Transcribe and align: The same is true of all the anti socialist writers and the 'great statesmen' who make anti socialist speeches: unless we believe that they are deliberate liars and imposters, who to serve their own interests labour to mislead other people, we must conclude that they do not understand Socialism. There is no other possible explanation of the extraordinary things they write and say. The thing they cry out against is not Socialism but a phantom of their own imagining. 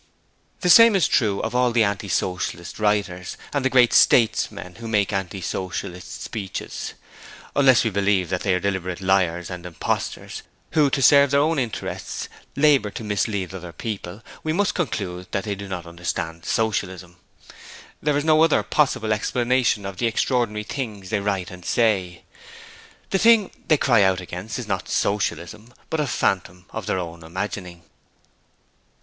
The 0.61 0.69
same 0.71 0.95
is 0.95 1.07
true 1.07 1.41
of 1.43 1.53
all 1.53 1.71
the 1.71 1.83
anti 1.83 2.07
socialist 2.07 2.79
writers 2.79 3.37
and 3.53 3.63
the 3.63 3.69
'great 3.69 3.93
statesmen' 3.93 4.77
who 4.77 4.87
make 4.87 5.13
anti 5.13 5.41
socialist 5.41 6.23
speeches: 6.23 6.95
unless 7.55 7.83
we 7.83 7.91
believe 7.91 8.29
that 8.29 8.41
they 8.41 8.55
are 8.55 8.59
deliberate 8.59 8.99
liars 8.99 9.51
and 9.51 9.63
imposters, 9.63 10.41
who 10.71 10.89
to 10.89 11.03
serve 11.03 11.29
their 11.29 11.39
own 11.41 11.59
interests 11.59 12.29
labour 12.55 12.89
to 12.89 13.03
mislead 13.03 13.53
other 13.53 13.71
people, 13.71 14.23
we 14.41 14.51
must 14.51 14.73
conclude 14.73 15.27
that 15.33 15.43
they 15.43 15.53
do 15.53 15.67
not 15.67 15.85
understand 15.85 16.45
Socialism. 16.45 17.17
There 18.01 18.17
is 18.17 18.25
no 18.25 18.43
other 18.43 18.63
possible 18.63 19.13
explanation 19.13 19.85
of 19.85 19.97
the 19.97 20.07
extraordinary 20.07 20.63
things 20.63 21.11
they 21.11 21.19
write 21.19 21.51
and 21.51 21.63
say. 21.63 22.23
The 23.11 23.19
thing 23.19 23.51
they 23.67 23.77
cry 23.77 24.01
out 24.01 24.19
against 24.19 24.57
is 24.57 24.67
not 24.67 24.89
Socialism 24.89 25.71
but 25.91 25.99
a 25.99 26.07
phantom 26.07 26.65
of 26.71 26.87
their 26.87 26.97
own 26.97 27.21
imagining. 27.21 27.83